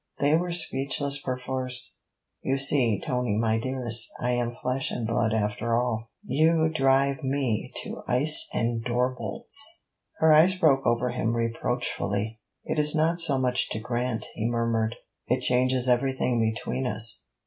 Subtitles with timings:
[0.17, 1.95] They were speechless perforce.
[2.41, 7.71] 'You see, Tony, my dearest, I am flesh and blood after all.' 'You drive me
[7.83, 9.83] to be ice and door bolts!'
[10.17, 12.39] Her eyes broke over him reproachfully.
[12.63, 14.95] 'It is not so much to grant,' he murmured.
[15.27, 17.27] 'It changes everything between us.'